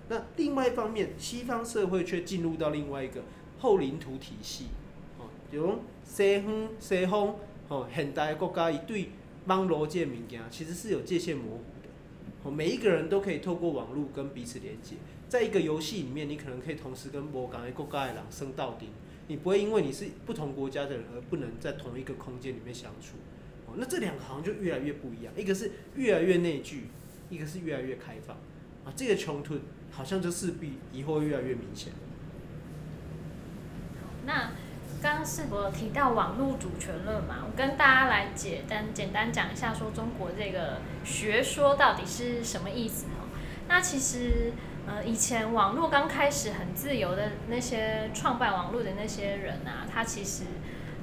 [0.09, 3.23] 那另外一方面，西方社会却进入到另外一个
[3.59, 4.67] 后领土体系，
[5.19, 7.37] 哦，比如西方西方
[7.69, 9.09] 哦，现代国家一对
[9.47, 11.89] 网络这物件，其实是有界限模糊的，
[12.43, 14.97] 哦，每一个人都可以透过网络跟彼此连接。
[15.27, 18.91] 在一个游戏里面，你可能可以同时跟不同的国家的人升到顶，
[19.29, 23.17] 你不会因为你是不同国家的人而不能在同一个空间里面相处。
[23.67, 26.83] 哦，那这两个好像就越来越不一样，一个是越来越内聚，
[27.35, 28.37] 一个是越来越开放。
[28.85, 29.59] 啊，这个冲突
[29.91, 31.93] 好像就势必以后越来越明显。
[34.27, 34.53] 那
[35.03, 43.07] 刚刚士博提到网络主权论嘛，我跟大家来简单简单讲一下，说中国这个学说到底是什么意思？
[43.69, 44.53] 那其实。
[44.87, 50.45] 呃，以前网络刚开始很自由的那些创办网络的那些人啊，他其实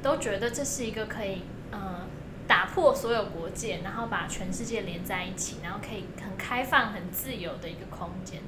[0.03, 1.41] 都觉得这是一个可以
[2.51, 8.41] 打破所有国界，然后把全世界连在一起，然后可以很开放、很自由的一个空间。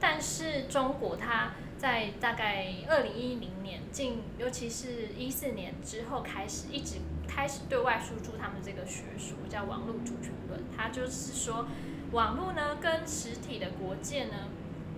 [0.00, 6.96] 但是中国它在大概二零一零年近，尤其是一四年之后开始，一直
[7.28, 10.60] 开始对外输出他们这个学说，叫网络主权论。
[10.76, 11.68] 它就是说，
[12.10, 14.48] 网络呢跟实体的国界呢。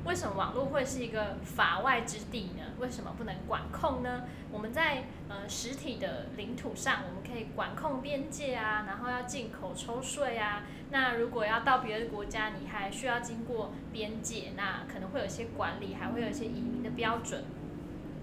[0.07, 2.63] 为什么网络会是一个法外之地呢？
[2.79, 4.23] 为什么不能管控呢？
[4.53, 10.63] 我们在呃实体的领土上，我们可以管控边界啊，然后要进口抽税啊。
[10.91, 17.43] 那如果要到别的国家，你还需要经过边界，那可能会有一些管理，还会有一些移民的标准。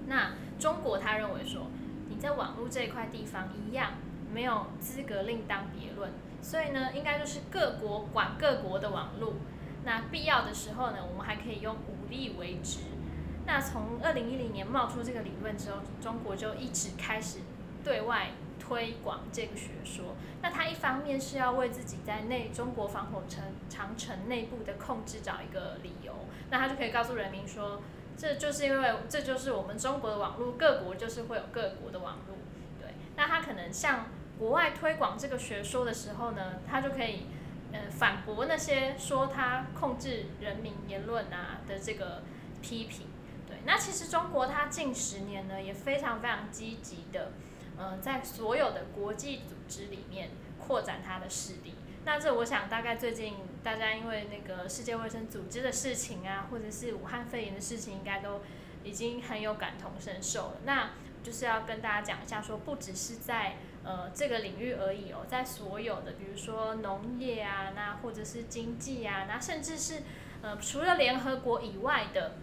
[0.07, 1.67] 那中国他认为说，
[2.07, 3.91] 你在网络这一块地方一样
[4.33, 6.09] 没有资格另当别论，
[6.41, 9.33] 所以呢，应该就是各国管各国的网络。
[9.85, 12.79] 那必要的时候呢，我们还可以用武力维持。
[13.45, 17.39] 那从二零一零年冒出这个理论之后，中国就一直开始
[17.83, 20.15] 对外推广这个学说。
[20.41, 26.13] 那它一方面是要为自己在内中国防火城长城内部的控制找一个理由，
[26.49, 27.81] 那他就可以告诉人民说，
[28.15, 32.37] 这就是因为这就是我们中国的网络，各国就是会有各国的网络。
[32.79, 34.05] 对，那他可能向
[34.39, 37.25] 国外推广这个学说的时候呢，他就可以。
[37.73, 42.21] 呃，反驳那些说他控制人民言论啊的这个
[42.61, 43.07] 批评，
[43.47, 47.31] 对，那其实中国它近十年呢也非常非常积极的，
[47.75, 51.73] 呃，在所有的国际组织里面扩展它的势力。
[52.05, 58.41] 那这我想大概最近大家因为那个世界卫生组织的事情啊，或者是武汉肺炎的事情，应该都
[58.83, 60.57] 已经很有感同身受了。
[60.65, 60.91] 那
[61.23, 70.03] 就是要跟大家讲一下，说不只是在呃这个领域而已哦，在所有的比如说农业啊，那或者是经济啊，那甚至是
[70.41, 72.35] 呃除了联合国以外的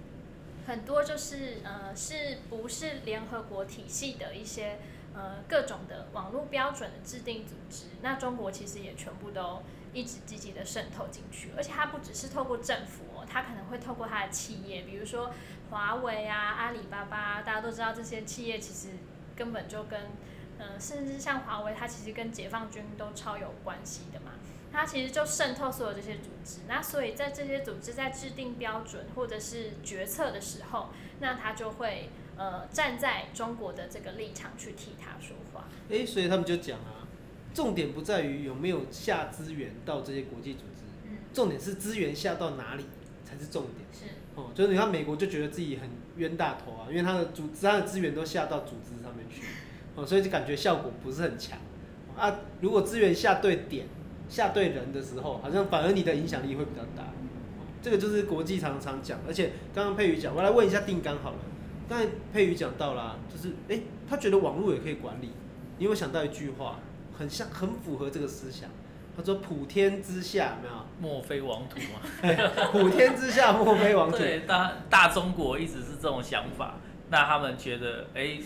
[0.66, 4.78] 很多就是呃是不是联合国体系的一些。
[5.12, 9.60] 呃，各种的网络标准的制定组织，那中国其实也全部都
[9.92, 15.32] 一直积极的渗透进去，而且它不只是透过政府哦，它可能会透过它的企业，比如说
[15.68, 18.94] 华为啊、阿里巴巴，大家都知道这些企业其实
[19.34, 20.00] 根本就跟，
[20.60, 24.32] 呃，甚至像华为，它其实跟解放军都超有关系的嘛，
[24.70, 32.10] 它其实就渗透所有这些组织，那所以在这些组织在制定标准或者是决策的时候，那它就会。
[32.36, 35.66] 呃，站在中国的这个立场去替他说话。
[35.90, 37.04] 哎、欸，所以他们就讲啊，
[37.52, 42.86] 重点不在于有没有下资源到这些国际组织，嗯，重点是资源下到哪里
[43.26, 43.84] 才是重点。
[43.92, 49.42] 是，哦，就是你看美国就觉得自己很冤大头啊，因为他的组织，他的资源都下到组织上面去，
[50.00, 51.58] 哦，所以就感觉效果不是很强。
[52.16, 53.86] 啊，如果资源下对点、
[54.28, 57.02] 下对人的时候，好像反而你的影响力会比较大。
[57.04, 61.38] 哦，这个就是国际常常讲，而且刚刚佩瑜讲，我来问一下定纲好了。
[61.88, 65.30] 刚才佩瑜讲到啦，就是哎、欸，他觉得网络也可以管理。
[65.78, 66.78] 你有想到一句话，
[67.18, 68.68] 很像，很符合这个思想。
[69.16, 70.74] 他说：“普天之下，没有？
[71.00, 72.00] 莫非王土嘛？
[72.70, 74.16] 普天之下，莫非王土。
[74.18, 76.76] 对，大大中国一直是这种想法。
[77.10, 78.40] 那他们觉得，哎、欸，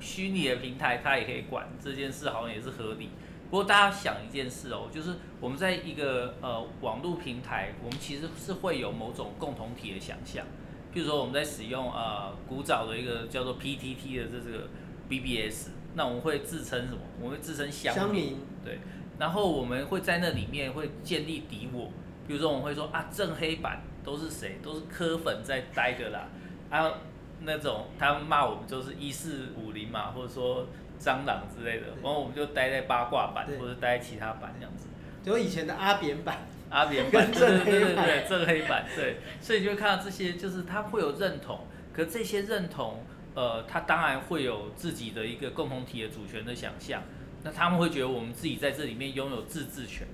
[0.00, 3.10] 虚拟的平台它也可以管这件事，好像也是合理。
[3.50, 10.44] 不过大家想一件事哦，就是我们在一个呃网络平台，我们其实是会有某种共同体的想象。
[10.92, 14.68] 譬如说，我们在使用呃古早的一个叫做 PTT 的这这个
[15.08, 16.98] BBS，那我们会自称什么？
[17.20, 18.78] 我们会自称乡民，对。
[19.18, 21.90] 然后我们会在那里面会建立敌我，
[22.26, 24.58] 比如说我们会说啊，正黑板都是谁？
[24.62, 26.28] 都是科粉在待的啦。
[26.70, 26.94] 还、啊、有
[27.40, 30.66] 那种他们骂我们就是一四五零嘛，或者说
[31.00, 34.86] 蟑螂之类的，然后我们就待在八卦版或者待在其他版这样子。
[35.22, 36.46] 就以前的阿扁版。
[36.70, 41.60] 阿扁版，对对对对对，正黑版，对，所以就会看到这些，就是他会有认同，
[41.94, 47.02] 可这些认同，呃，他当然会有自己的一个共同体的主权的想象，
[47.42, 50.06] 那他们会觉得我们自己在这里面拥有自治权，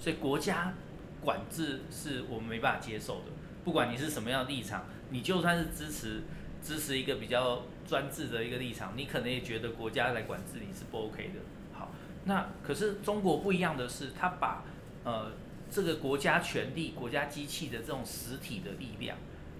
[0.00, 0.74] 所以国家
[1.20, 3.26] 管制是我们没办法接受的，
[3.62, 6.24] 不管你是什么样的立场，你就算是支持
[6.62, 11.40] 支持一个比较专制的一个立场，你可能也觉得国家来管制你是不 OK 的。
[11.72, 11.90] 好，
[12.24, 14.64] 那可是中国不一样的是，他把
[15.04, 15.32] 呃。
[15.72, 19.16] 这个国家权力、国家机器的这种实体的力量，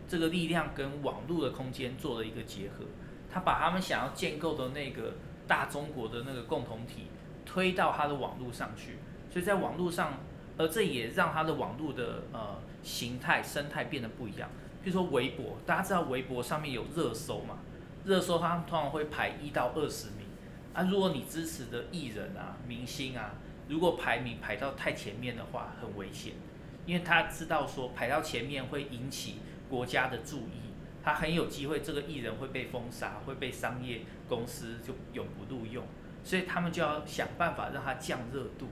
[0.09, 2.85] 这个力量跟网络的空间做了一个结合，
[3.33, 5.15] 他把他们想要建构的那个
[5.47, 7.07] 大中国的那个共同体
[7.47, 8.97] 推到他的网络上去，
[9.33, 10.19] 所以在网络上，
[10.59, 14.51] 而这也让他的网络的呃形态生态变得不一样。
[14.83, 17.59] 比如说微博，大家知道微博上面有热搜嘛？
[18.05, 20.27] 热搜他们通常会排一到二十名
[20.73, 23.35] 啊，如果你支持的艺人啊、明星啊。
[23.69, 26.33] 如果排名排到太前面的话，很危险，
[26.87, 29.37] 因为他知道说排到前面会引起
[29.69, 35.85] 国家的注意，他很有机会这个艺人会被封杀，会被商业公司就永不录用，
[36.25, 38.67] 所以他们就要想办法让他降热度，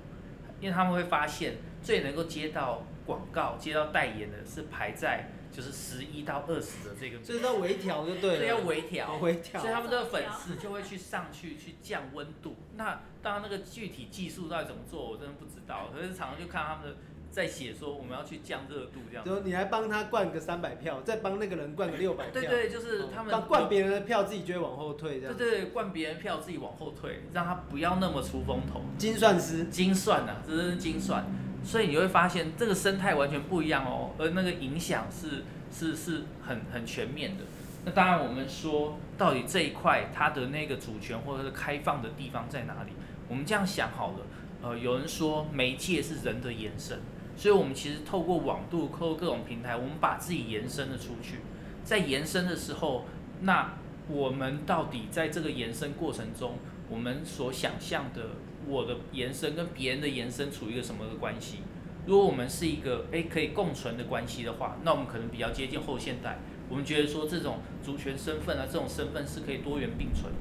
[0.60, 5.30] 因为他们会发现最能够接到广告、接到代言的是排在。
[5.50, 12.56] 就是十一到二十的这个，所以要微调就对了，要微调，微调，所以他们的粉丝就会去上去去降温度。
[12.76, 15.90] 那当然那个具体技术到底怎么做，我真的不知道。
[15.94, 16.94] 可是常常就看他们
[17.30, 19.24] 在写说我们要去降热度这样。
[19.24, 22.40] 就你还帮他灌个三百票，再帮那个人灌个六百票。
[22.40, 25.36] 对对，就是他们灌别人的票，自己就会往后退这样。
[25.36, 28.82] 对对，灌别人票自己往后退，让他不要那么出风头。
[28.96, 31.24] 精算师，精算呐、啊，这是精算。
[31.64, 37.44] 所以你会发现这个生态完全不一样哦，而那个影响是是是很很全面的。
[37.84, 42.92] 那当然我们说到底这一块它的那个主权或者是开放的地方在哪里？
[43.28, 44.18] 我们这样想好了，
[44.62, 46.98] 呃，有人说媒介是人的延伸，
[47.36, 51.40] 所以我们其实透过网度、透过各种平台，我们把自己延伸了出去。
[51.84, 53.04] 在延伸的时候，
[53.42, 53.74] 那
[54.08, 56.54] 我们到底在这个延伸过程中，
[56.88, 58.22] 我们所想象的。
[58.68, 61.58] 我的延伸跟别人的延伸处于一个什么的关系？
[62.06, 66.38] 如果我们是一个诶可以共存的关系的话，那我们可能比较接近后现代。
[66.68, 70.38] 我们觉得说这种族群身份啊，这种身份是可以多元并存的。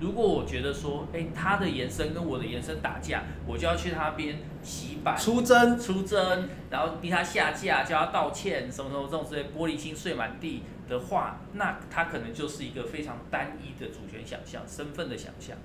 [0.00, 15.56] 如果我觉得说诶他的延伸跟我的延伸打架，我就要去他那边洗版、出征、出征，然后逼他下架，叫他道歉，什么什么这种之类，玻璃心碎满地的话，那他可能就是一个非常单一的主权想象、身份的想象。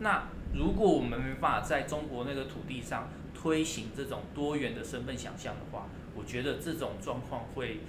[0.00, 7.80] 那如果我们没办法在中国那个土地上推行这种多元的身份想象的话，我觉得这种状况会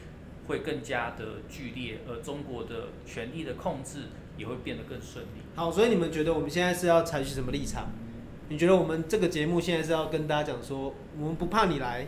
[0.47, 4.03] 会更加的剧烈，而中国的权力的控制
[4.37, 5.41] 也会变得更顺利。
[5.55, 7.87] 好，所以你们觉得我们现在是要采取什么立场？
[8.49, 12.07] 你觉得我们这个节目现在是要跟大家讲说，我们不怕你来，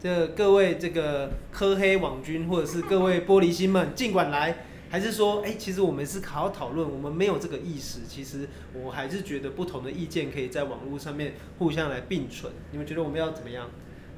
[0.00, 8.00] 这各位这个科黑网军或者是各位玻璃心们尽管来，还是说，哎、欸，其实我们是好好讨论，我们没有这个意识。
[8.08, 12.52] 其实我还是觉得不同的意见可以在网络上面互相来并存。
[12.70, 13.68] 你们觉得我们要怎么样？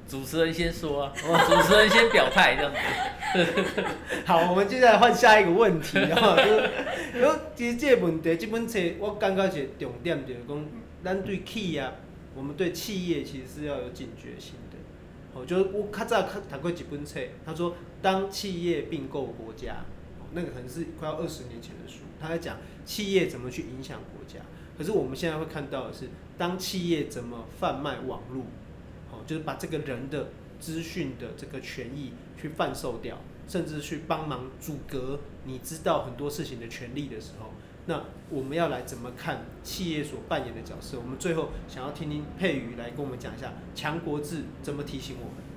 [0.06, 3.84] 主持人先说啊，主持人先表态这样子。
[4.24, 6.44] 好，我们接下来换下一个问题啊，就
[7.20, 10.64] 是，其实这个问题，这本书我感觉是重点就是讲，
[11.04, 11.86] 咱对企业，
[12.34, 14.78] 我们对企业其实是要有警觉性的。
[15.34, 19.84] 哦， 就是我较早看读过几本书，他说当企业并购国家，
[20.32, 24.40] 那个可能是快要二十年前的书，他在讲企业怎么去影响国家。
[24.76, 28.44] 可是我们现在会看到的是，当企业怎么贩卖网络。
[29.10, 30.28] 好就是把这个人的
[30.60, 33.16] 资讯的这个权益去贩售掉，
[33.48, 37.50] 甚至去帮忙阻隔你知道很多事情的权利的时候，
[37.86, 40.98] 那我们要来怎么看企业所扮演的角色？
[41.00, 45.47] 我们最后想要听听佩瑜来跟我们讲一下强国志怎么提醒我们。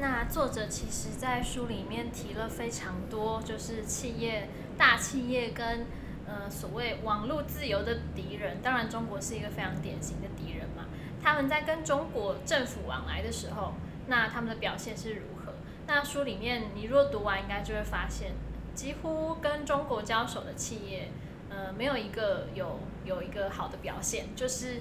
[0.00, 5.86] 那作者其实在书里面提了非常多，就是企业、大企业跟
[6.26, 10.86] 呃所谓网络自由的敌人，当然中国是一个非常典型的敌人嘛。
[11.22, 13.74] 他们在跟中国政府往来的时候，
[14.08, 15.54] 那他们的表现是如何？
[15.86, 18.32] 那书里面你若读完，应该就会发现，
[18.74, 21.08] 几乎跟中国交手的企业，
[21.48, 24.34] 呃，没有一个有有一个好的表现。
[24.34, 24.80] 就是，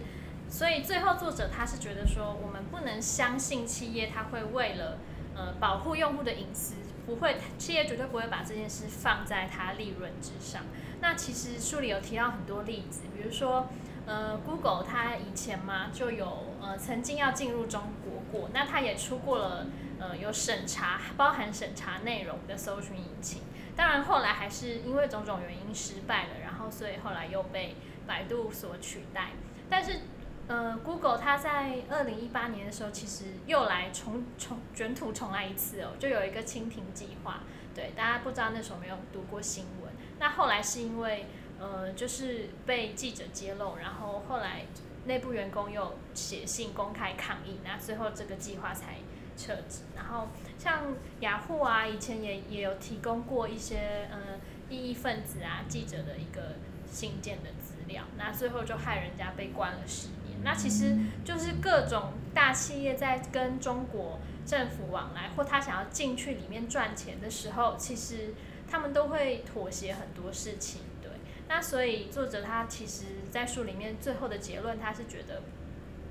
[0.53, 4.99] 所以最后作者他是觉得说，我们不能相信企业，他会为了
[5.35, 6.75] 呃保护用户的隐私，
[7.07, 10.61] 不会，企业绝对不会把这件事放在它利润之上。
[11.01, 13.67] 那其实书里有提到很多例子，比如说。
[14.05, 19.65] 呃，Google 它以前嘛就有呃曾经要进入中国过，那它也出过了
[19.97, 23.43] 呃有审查包含审查内容的搜寻引擎，
[23.77, 29.29] 当然后来还是因为种种原因失败了，然后所以后来又被百度所取代。
[29.69, 30.01] 但是
[30.47, 37.41] 呃，Google 它在二零一八年的时候其实又来重重卷土重来一次哦，就有一个蜻蜓计划，
[37.73, 41.25] 对，大家不知道那时候没有读过新闻，那后来是因为。
[41.59, 44.65] 呃，就是被记者揭露，然后后来
[45.05, 48.97] 内部员工又写信公开抗议，那最后这个计划才
[49.37, 49.83] 撤职。
[49.95, 50.27] 然后
[50.57, 54.37] 像雅虎啊，以前也也有提供过一些呃
[54.69, 56.55] 异议分子啊记者的一个
[56.91, 60.09] 信件的资料，那最后就害人家被关了十。
[60.43, 68.33] 那其实就是各种大企业在跟中国政府往来，或他想要进去里面赚钱的时候，其实
[68.69, 70.81] 他们都会妥协很多事情。
[71.01, 71.11] 对
[71.47, 75.41] 那所以作者他其实，在书里面最后的结论，他是觉得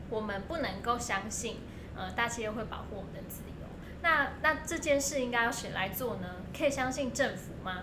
[0.09, 1.59] 我们不能够相信，
[1.97, 3.67] 呃，大企业会保护我们的自由。
[4.03, 6.37] 那那这件事应该要谁来做呢？
[6.57, 7.83] 可以相信政府吗？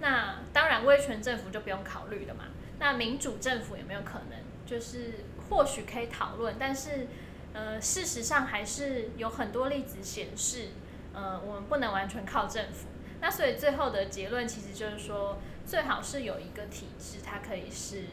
[0.00, 2.44] 那当然，威权政府就不用考虑了嘛。
[2.78, 4.38] 那民主政府有没有可能？
[4.66, 7.06] 就是或许可以讨论，但是
[7.52, 10.68] 呃，事实上还是有很多例子显示，
[11.12, 12.88] 呃，我们不能完全靠政府。
[13.20, 15.38] 那所以最后的结论其实就是说。
[15.68, 18.04] 最好是有一个体制，它可以是，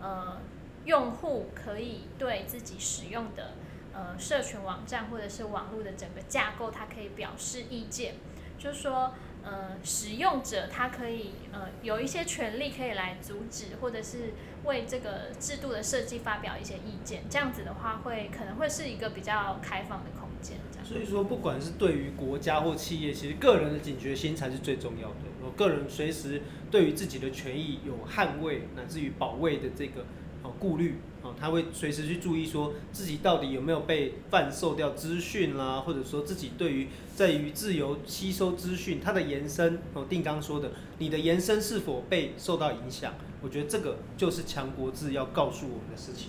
[0.00, 0.40] 呃，
[0.86, 3.52] 用户可以对自己使用的
[3.92, 8.14] 呃社群网站或者是网络的整个架构，它可以表示意见，
[8.58, 9.12] 就是说，
[9.44, 14.32] 呃，使用者他可以呃有一些权利可以来阻止或者是
[14.64, 20.56] 为这个制度的设计发表一些意见，这样子的话会可能会是一个比较开放的空间。
[20.82, 25.16] 所以说，不管是对于国家或企业，其实个人的警觉心才是最重要的。
[25.42, 30.04] 我个人随时对于自己的权益有捍卫乃至于保卫的这个
[30.44, 43.14] 哦顾虑哦，他会随时去注意说自己到底有没有被贩售掉资讯啦，或者说自己对于在于自由吸收资讯它的延伸哦，定刚说的，你的延伸是否被受到影响？
[43.42, 46.28] 我觉得这个就是强国志要告诉我们的事情。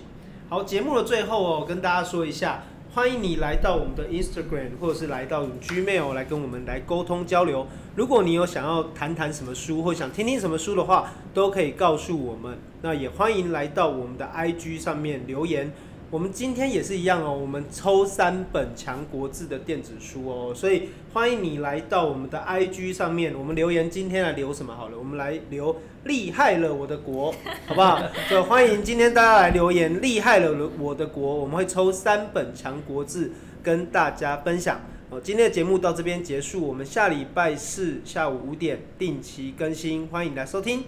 [0.49, 2.63] 好，节目的最后哦，跟大家说一下。
[2.95, 7.67] 欢迎你来到我们的 Instagram，或者是来到我们 Gmail 来跟我们来沟通交流。
[7.93, 12.57] 如果你有想要谈谈什么书，或想听听什么书的话，都可以告诉我们。
[12.81, 15.73] 那也欢迎来到我们的 IG 上面留言。
[16.11, 25.75] 我们今天也是一样哦，我们抽三本强国志的电子书哦，所以欢迎你来到我们的 IG 上面，我们留言今天来留什么好了，我们来留
[26.05, 27.33] 厉害了我的国，
[27.67, 28.01] 好不好？
[28.29, 33.31] 就欢迎今天大家来留言厉害了我的国，我们会抽三本强国志
[33.61, 34.79] 跟大家分享。
[35.09, 40.83] 哦，今天的节目到这边结束，我们下礼拜四下午五点定期更新，欢迎来收听。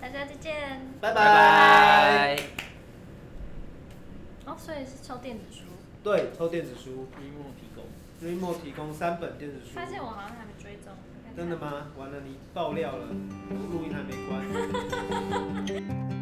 [0.00, 0.52] 大家再见，
[1.00, 1.14] 拜拜。
[1.14, 2.73] 拜拜。
[4.46, 5.62] 哦，所以是抽电子书。
[6.02, 7.06] 对，抽电子书。
[7.16, 7.84] Readmoo 提供。
[8.22, 9.70] Readmoo 提供三本电子书。
[9.74, 10.92] 发现我好像还没追踪。
[11.36, 11.88] 真的吗？
[11.98, 13.06] 完了，你爆料了，
[13.72, 16.04] 录音还没关。